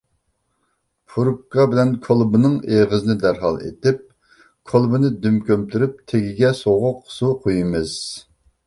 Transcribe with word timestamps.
پۇرۇپكا 1.11 1.65
بىلەن 1.73 1.91
كولبىنىڭ 2.07 2.55
ئېغىزىنى 2.77 3.17
دەرھال 3.25 3.61
ئېتىپ، 3.69 4.03
كولبىنى 4.73 5.15
دۈم 5.27 5.41
كۆمتۈرۈپ 5.53 6.05
تېگىگە 6.13 6.55
سوغۇق 6.65 7.07
سۇ 7.21 7.33
قۇيىمىز. 7.47 7.99